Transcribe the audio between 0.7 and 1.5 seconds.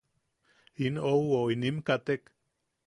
In ouwo